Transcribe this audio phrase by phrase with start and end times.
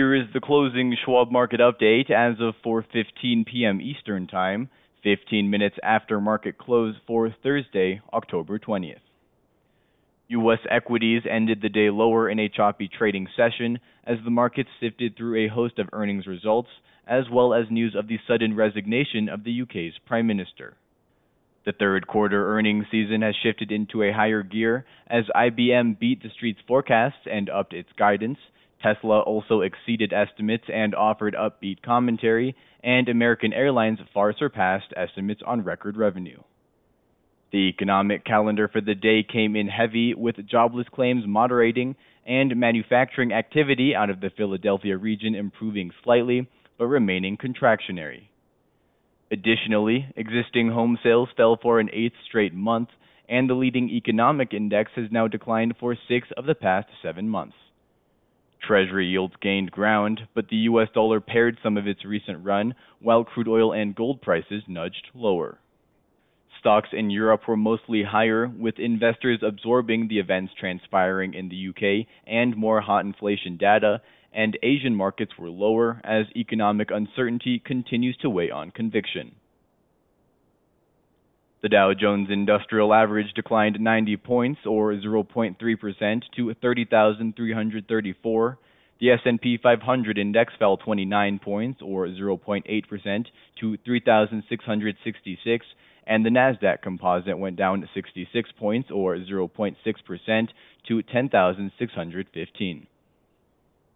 [0.00, 3.82] Here is the closing Schwab market update as of 4:15 p.m.
[3.82, 4.70] Eastern Time,
[5.02, 9.04] 15 minutes after market close for Thursday, October 20th.
[10.28, 10.60] U.S.
[10.70, 15.44] equities ended the day lower in a choppy trading session as the market sifted through
[15.44, 16.70] a host of earnings results
[17.06, 20.78] as well as news of the sudden resignation of the UK's Prime Minister.
[21.66, 26.30] The third quarter earnings season has shifted into a higher gear as IBM beat the
[26.30, 28.38] street's forecasts and upped its guidance.
[28.82, 35.64] Tesla also exceeded estimates and offered upbeat commentary, and American Airlines far surpassed estimates on
[35.64, 36.40] record revenue.
[37.52, 43.32] The economic calendar for the day came in heavy with jobless claims moderating and manufacturing
[43.32, 48.28] activity out of the Philadelphia region improving slightly but remaining contractionary.
[49.32, 52.88] Additionally, existing home sales fell for an eighth straight month,
[53.28, 57.54] and the leading economic index has now declined for six of the past seven months.
[58.70, 60.86] Treasury yields gained ground, but the U.S.
[60.94, 65.58] dollar pared some of its recent run, while crude oil and gold prices nudged lower.
[66.60, 72.06] Stocks in Europe were mostly higher, with investors absorbing the events transpiring in the UK
[72.28, 74.00] and more hot inflation data,
[74.32, 79.34] and Asian markets were lower as economic uncertainty continues to weigh on conviction.
[81.62, 88.58] The Dow Jones Industrial Average declined 90 points or 0.3% to 30,334.
[88.98, 93.26] The S&P 500 index fell 29 points or 0.8%
[93.60, 95.66] to 3,666
[96.06, 100.48] and the Nasdaq Composite went down 66 points or 0.6%
[100.88, 102.86] to 10,615.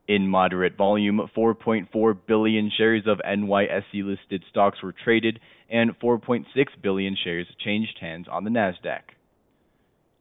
[0.06, 6.44] In moderate volume, 4.4 billion shares of NYSE listed stocks were traded and 4.6
[6.82, 9.00] billion shares changed hands on the Nasdaq.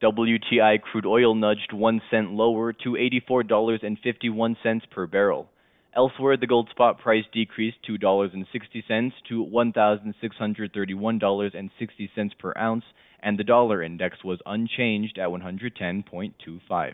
[0.02, 5.50] WTI crude oil nudged 1 cent lower to $84.51 per barrel.
[5.96, 12.86] Elsewhere, the gold spot price decreased $2.60 to $1,631.60 per ounce,
[13.22, 16.94] and the dollar index was unchanged at 110.25.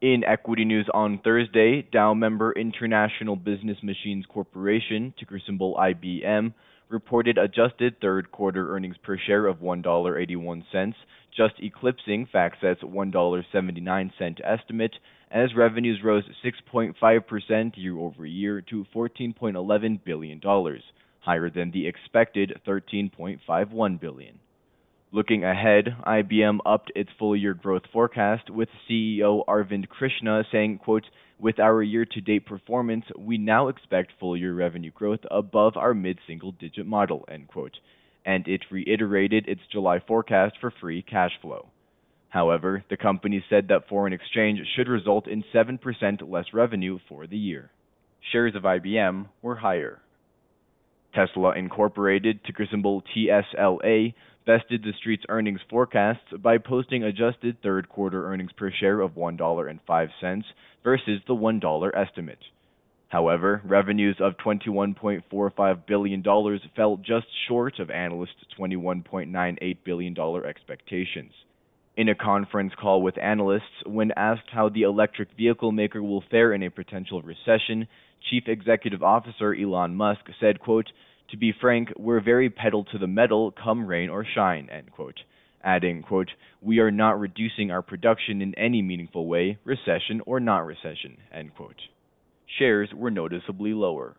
[0.00, 6.54] In equity news on Thursday, Dow member International Business Machines Corporation, ticker symbol IBM,
[6.88, 10.94] reported adjusted third quarter earnings per share of $1.81,
[11.36, 14.94] just eclipsing FactSet's $1.79 estimate,
[15.32, 20.40] as revenues rose 6.5% year over year to $14.11 billion,
[21.18, 24.38] higher than the expected $13.51 billion.
[25.10, 31.06] Looking ahead, IBM upped its full-year growth forecast, with CEO Arvind Krishna saying, quote,
[31.38, 37.48] With our year-to-date performance, we now expect full-year revenue growth above our mid-single-digit model, end
[37.48, 37.78] quote,
[38.26, 41.70] and it reiterated its July forecast for free cash flow.
[42.28, 47.38] However, the company said that foreign exchange should result in 7% less revenue for the
[47.38, 47.70] year.
[48.30, 50.02] Shares of IBM were higher.
[51.18, 54.14] Tesla Incorporated, ticker symbol TSLA,
[54.46, 60.42] bested the street's earnings forecasts by posting adjusted third quarter earnings per share of $1.05
[60.84, 62.38] versus the $1 estimate.
[63.08, 66.22] However, revenues of $21.45 billion
[66.76, 71.32] fell just short of analysts' $21.98 billion expectations.
[71.96, 76.52] In a conference call with analysts, when asked how the electric vehicle maker will fare
[76.52, 77.88] in a potential recession,
[78.30, 80.86] Chief Executive Officer Elon Musk said, quote,
[81.30, 85.20] to be frank, we're very pedal to the metal come rain or shine, end quote.
[85.62, 86.30] Adding, quote,
[86.62, 91.54] we are not reducing our production in any meaningful way, recession or not recession, end
[91.54, 91.80] quote.
[92.58, 94.16] Shares were noticeably lower.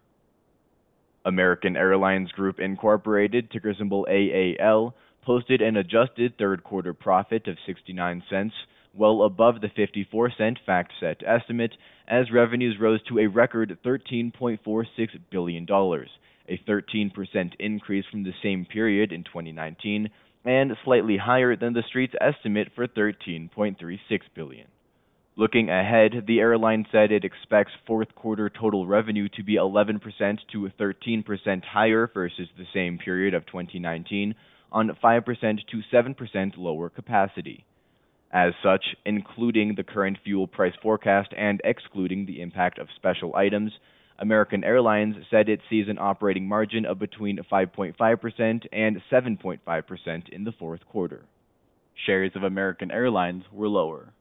[1.26, 4.94] American Airlines Group Incorporated, ticker symbol AAL,
[5.24, 8.54] posted an adjusted third quarter profit of 69 cents,
[8.94, 11.74] well above the 54 cent FactSet estimate,
[12.08, 14.86] as revenues rose to a record $13.46
[15.30, 15.66] billion,
[16.50, 17.12] a 13%
[17.60, 20.10] increase from the same period in 2019
[20.46, 24.00] and slightly higher than the street's estimate for 13.36
[24.36, 24.68] billion.
[25.36, 30.02] Looking ahead, the airline said it expects fourth quarter total revenue to be 11%
[30.52, 34.36] to 13% higher versus the same period of 2019
[34.72, 37.64] on 5% to 7% lower capacity.
[38.32, 43.72] As such, including the current fuel price forecast and excluding the impact of special items,
[44.20, 50.52] American Airlines said it sees an operating margin of between 5.5% and 7.5% in the
[50.52, 51.24] fourth quarter.
[52.06, 54.14] Shares of American Airlines were lower.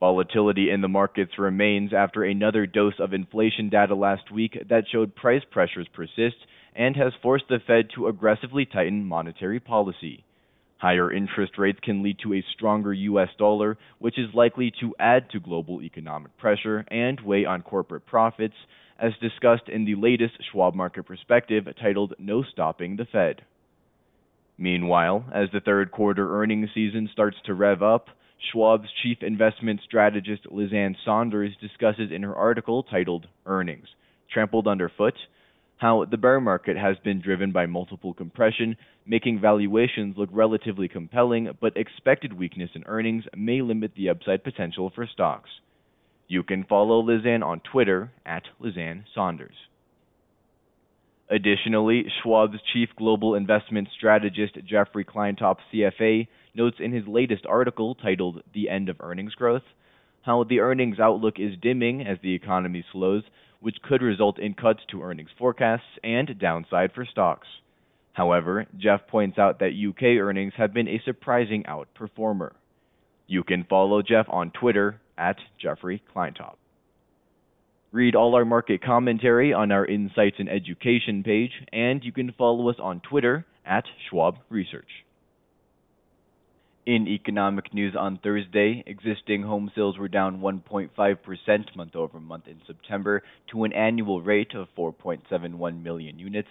[0.00, 5.14] Volatility in the markets remains after another dose of inflation data last week that showed
[5.14, 6.36] price pressures persist
[6.74, 10.24] and has forced the Fed to aggressively tighten monetary policy.
[10.78, 15.28] Higher interest rates can lead to a stronger US dollar, which is likely to add
[15.30, 18.54] to global economic pressure and weigh on corporate profits,
[18.98, 23.42] as discussed in the latest Schwab Market Perspective titled No Stopping the Fed.
[24.56, 28.08] Meanwhile, as the third quarter earnings season starts to rev up,
[28.50, 33.88] Schwab's chief investment strategist Liz Ann Sonders discusses in her article titled Earnings
[34.32, 35.14] Trampled Underfoot
[35.78, 38.76] how the bear market has been driven by multiple compression,
[39.06, 44.90] making valuations look relatively compelling, but expected weakness in earnings may limit the upside potential
[44.94, 45.50] for stocks.
[46.26, 49.54] You can follow Liz Ann on Twitter at Lizanne Saunders.
[51.30, 58.42] Additionally, Schwab's chief global investment strategist Jeffrey Kleintop, CFA, notes in his latest article titled
[58.52, 59.62] The End of Earnings Growth
[60.28, 63.22] how the earnings outlook is dimming as the economy slows,
[63.60, 67.46] which could result in cuts to earnings forecasts and downside for stocks.
[68.12, 72.52] However, Jeff points out that UK earnings have been a surprising outperformer.
[73.26, 76.56] You can follow Jeff on Twitter at Jeffrey Kleintop.
[77.92, 82.68] Read all our market commentary on our Insights and Education page, and you can follow
[82.68, 85.04] us on Twitter at Schwab Research.
[86.88, 92.62] In economic news on Thursday, existing home sales were down 1.5% month over month in
[92.66, 96.48] September to an annual rate of 4.71 million units,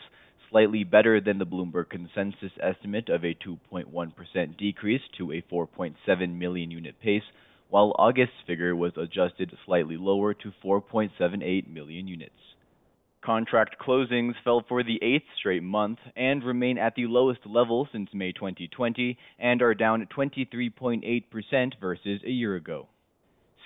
[0.52, 6.70] slightly better than the Bloomberg consensus estimate of a 2.1% decrease to a 4.7 million
[6.70, 7.24] unit pace,
[7.70, 12.36] while August's figure was adjusted slightly lower to 4.78 million units.
[13.22, 18.10] Contract closings fell for the eighth straight month and remain at the lowest level since
[18.14, 22.88] May 2020 and are down 23.8% versus a year ago.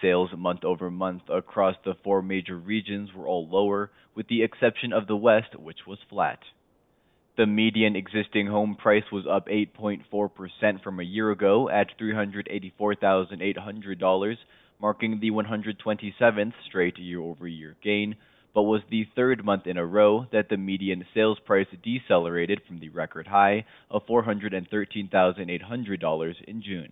[0.01, 4.91] Sales month over month across the four major regions were all lower, with the exception
[4.93, 6.39] of the West, which was flat.
[7.37, 14.37] The median existing home price was up 8.4% from a year ago at $384,800,
[14.79, 18.15] marking the 127th straight year over year gain,
[18.53, 22.79] but was the third month in a row that the median sales price decelerated from
[22.79, 26.91] the record high of $413,800 in June.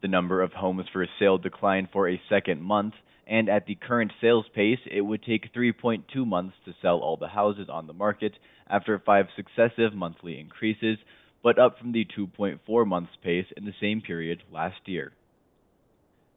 [0.00, 2.94] The number of homes for sale declined for a second month,
[3.26, 7.28] and at the current sales pace, it would take 3.2 months to sell all the
[7.28, 8.34] houses on the market
[8.68, 10.98] after five successive monthly increases,
[11.42, 15.12] but up from the 2.4 months pace in the same period last year.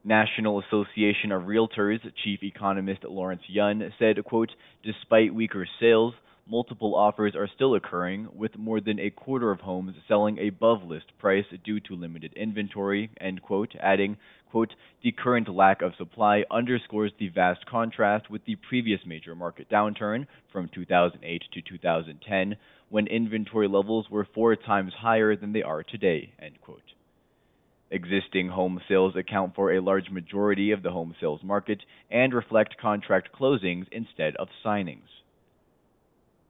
[0.04, 4.50] National Association of Realtors chief economist Lawrence Yun said, quote,
[4.82, 6.14] despite weaker sales,
[6.44, 11.06] multiple offers are still occurring, with more than a quarter of homes selling above list
[11.20, 14.16] price due to limited inventory, end quote, adding,
[14.50, 19.70] quote, the current lack of supply underscores the vast contrast with the previous major market
[19.70, 22.56] downturn from 2008 to 2010,
[22.90, 26.82] when inventory levels were four times higher than they are today, end quote.
[27.92, 31.78] Existing home sales account for a large majority of the home sales market
[32.10, 35.08] and reflect contract closings instead of signings.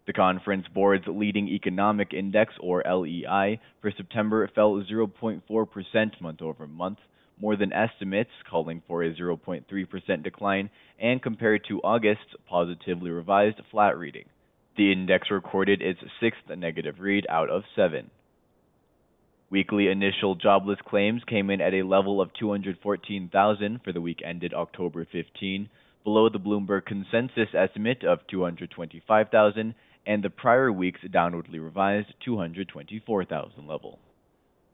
[0.06, 6.99] The Conference Board's leading economic index, or LEI, for September fell 0.4% month over month,
[7.41, 13.99] more than estimates, calling for a 0.3% decline, and compared to August's positively revised flat
[13.99, 14.27] reading.
[14.77, 18.12] The index recorded its sixth negative read out of seven.
[19.53, 24.55] Weekly initial jobless claims came in at a level of 214,000 for the week ended
[24.55, 25.69] October 15,
[26.05, 29.75] below the Bloomberg consensus estimate of 225,000
[30.06, 33.99] and the prior week's downwardly revised 224,000 level.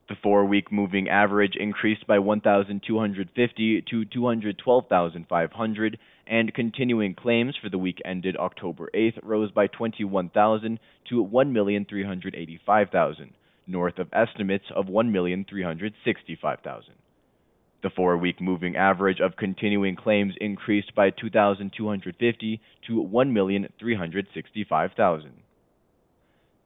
[0.08, 7.78] The four week moving average increased by 1,250 to 212,500, and continuing claims for the
[7.78, 13.30] week ended October 8th rose by 21,000 to 1,385,000
[13.68, 16.82] north of estimates of 1,365,000.
[17.80, 25.30] The four-week moving average of continuing claims increased by 2,250 to 1,365,000.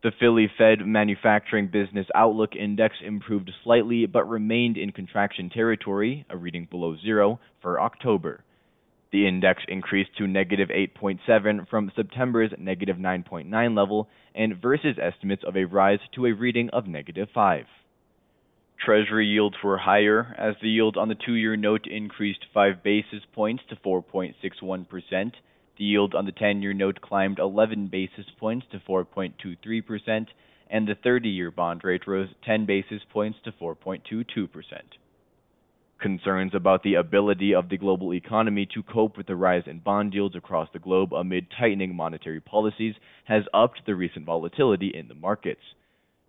[0.03, 6.37] The Philly Fed Manufacturing Business Outlook Index improved slightly but remained in contraction territory, a
[6.37, 8.43] reading below zero, for October.
[9.13, 15.55] The index increased to negative 8.7 from September's negative 9.9 level and versus estimates of
[15.55, 17.67] a rise to a reading of negative 5.
[18.83, 23.23] Treasury yields were higher as the yield on the two year note increased 5 basis
[23.35, 25.33] points to 4.61%.
[25.77, 30.27] The yield on the 10 year note climbed 11 basis points to 4.23%,
[30.71, 34.49] and the 30 year bond rate rose 10 basis points to 4.22%.
[36.03, 40.13] Concerns about the ability of the global economy to cope with the rise in bond
[40.13, 45.15] yields across the globe amid tightening monetary policies has upped the recent volatility in the
[45.15, 45.61] markets.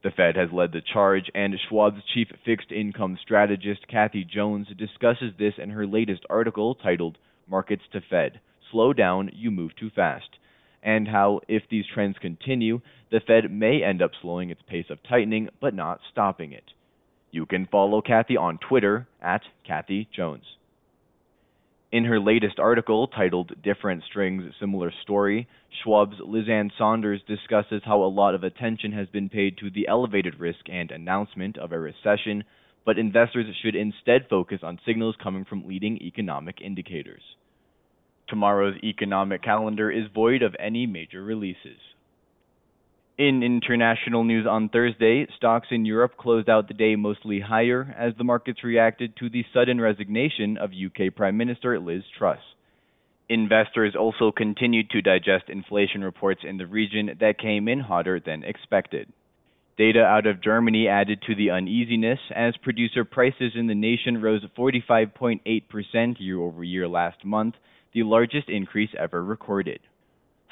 [0.03, 5.34] The Fed has led the charge, and Schwab's chief fixed income strategist, Kathy Jones, discusses
[5.39, 10.38] this in her latest article titled Markets to Fed Slow Down, You Move Too Fast,
[10.84, 15.01] and how, if these trends continue, the Fed may end up slowing its pace of
[15.01, 16.74] tightening but not stopping it.
[17.34, 20.44] You can follow Kathy on Twitter at Kathy Jones.
[21.92, 25.48] In her latest article titled Different Strings, Similar Story,
[25.82, 29.88] Schwab's Liz Ann Sonders discusses how a lot of attention has been paid to the
[29.88, 32.44] elevated risk and announcement of a recession,
[32.86, 37.24] but investors should instead focus on signals coming from leading economic indicators.
[38.30, 41.80] Tomorrow's economic calendar is void of any major releases.
[43.17, 48.13] In international news on Thursday, stocks in Europe closed out the day mostly higher as
[48.17, 52.39] the markets reacted to the sudden resignation of UK Prime Minister Liz Truss.
[53.29, 58.43] Investors also continued to digest inflation reports in the region that came in hotter than
[58.43, 59.08] expected.
[59.77, 64.43] Data out of Germany added to the uneasiness as producer prices in the nation rose
[64.58, 67.53] 45.8% year over year last month,
[67.93, 69.82] the largest increase ever recorded.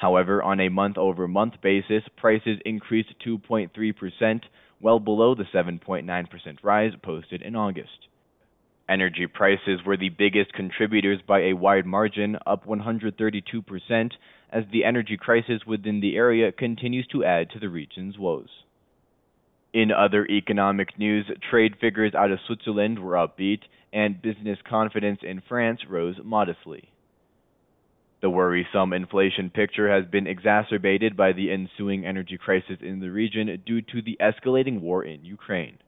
[0.02, 4.40] However, on a month-over-month basis, prices increased 2.3%,
[4.80, 8.08] well below the 7.9% rise posted in August.
[8.88, 14.10] Energy prices were the biggest contributors by a wide margin, up 132%,
[14.50, 18.64] as the energy crisis within the area continues to add to the region's woes.
[19.72, 23.60] In other economic news, trade figures out of Switzerland were upbeat,
[23.92, 26.91] and business confidence in France rose modestly.
[28.22, 33.60] The worrisome inflation picture has been exacerbated by the ensuing energy crisis in the region
[33.66, 35.78] due to the escalating war in Ukraine.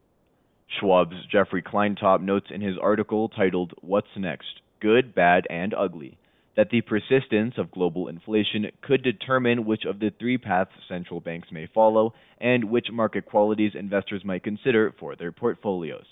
[0.66, 4.60] Schwab's Jeffrey Kleintop notes in his article titled What's Next?
[4.80, 6.18] Good, Bad, and Ugly
[6.56, 11.48] that the persistence of global inflation could determine which of the three paths central banks
[11.52, 16.06] may follow and which market qualities investors might consider for their portfolios.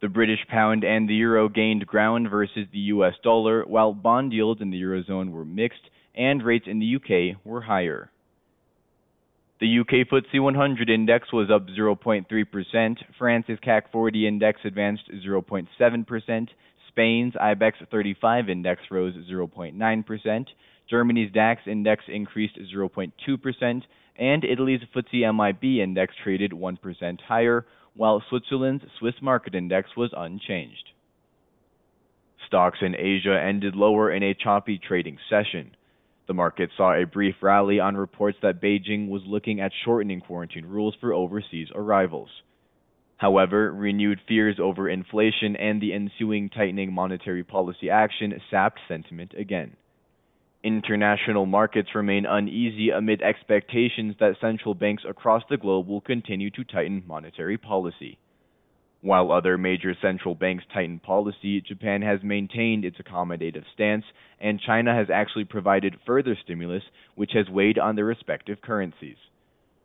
[0.00, 4.60] The British pound and the euro gained ground versus the US dollar, while bond yields
[4.60, 8.10] in the eurozone were mixed and rates in the UK were higher.
[9.60, 16.48] The UK FTSE 100 index was up 0.3%, France's CAC 40 index advanced 0.7%,
[16.86, 20.46] Spain's IBEX 35 index rose 0.9%,
[20.88, 23.82] Germany's DAX index increased 0.2%,
[24.16, 27.66] and Italy's FTSE MIB index traded 1% higher,
[27.98, 30.92] while Switzerland's Swiss market index was unchanged.
[32.46, 35.74] Stocks in Asia ended lower in a choppy trading session.
[36.28, 40.64] The market saw a brief rally on reports that Beijing was looking at shortening quarantine
[40.66, 42.28] rules for overseas arrivals.
[43.16, 49.76] However, renewed fears over inflation and the ensuing tightening monetary policy action sapped sentiment again.
[50.64, 56.64] International markets remain uneasy amid expectations that central banks across the globe will continue to
[56.64, 58.18] tighten monetary policy.
[59.00, 64.04] While other major central banks tighten policy, Japan has maintained its accommodative stance,
[64.40, 66.82] and China has actually provided further stimulus,
[67.14, 69.16] which has weighed on their respective currencies.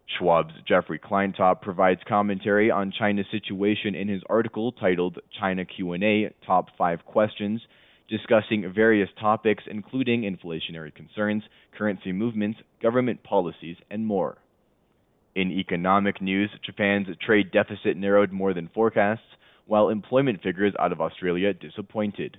[0.07, 6.69] Schwab's Jeffrey Kleintop provides commentary on China's situation in his article titled China Q&A: Top
[6.75, 7.61] 5 Questions
[8.09, 11.43] discussing various topics including inflationary concerns,
[11.77, 14.37] currency movements, government policies, and more.
[15.35, 19.21] In economic news, Japan's trade deficit narrowed more than forecasts,
[19.65, 22.37] while employment figures out of Australia disappointed.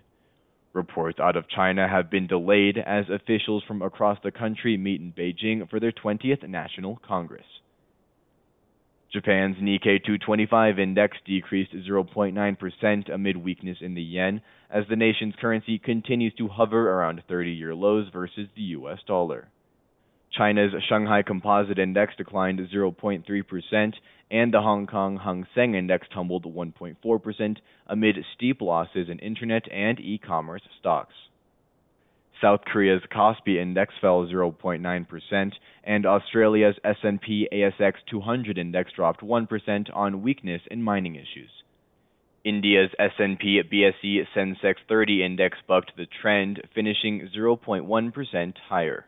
[0.72, 5.12] Reports out of China have been delayed as officials from across the country meet in
[5.12, 7.46] Beijing for their 20th National Congress.
[9.14, 15.78] Japan's Nikkei 225 index decreased 0.9% amid weakness in the yen as the nation's currency
[15.78, 19.46] continues to hover around 30-year lows versus the US dollar.
[20.36, 23.92] China's Shanghai Composite Index declined 0.3%,
[24.32, 27.56] and the Hong Kong Hang Seng Index tumbled 1.4%
[27.86, 31.14] amid steep losses in internet and e-commerce stocks.
[32.40, 35.52] South Korea's Kospi index fell 0.9%,
[35.84, 41.50] and Australia's S&P ASX 200 index dropped 1% on weakness in mining issues.
[42.44, 49.06] India's S&P BSE Sensex 30 index bucked the trend, finishing 0.1% higher.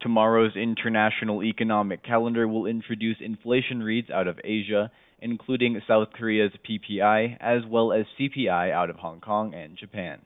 [0.00, 4.90] Tomorrow's international economic calendar will introduce inflation reads out of Asia,
[5.20, 10.20] including South Korea's PPI as well as CPI out of Hong Kong and Japan.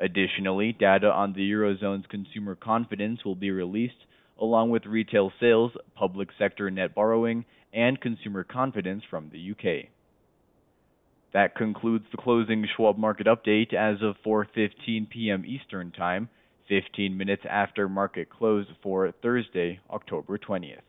[0.00, 4.06] Additionally, data on the Eurozone's consumer confidence will be released,
[4.40, 9.90] along with retail sales, public sector net borrowing, and consumer confidence from the UK.
[11.32, 15.44] That concludes the closing Schwab market update as of 4:15 p.m.
[15.46, 16.30] Eastern Time,
[16.68, 20.80] 15 minutes after market close for Thursday, October 20th.